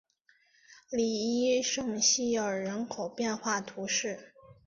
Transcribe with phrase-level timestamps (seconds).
[0.89, 4.33] 里伊圣西尔人口变化图示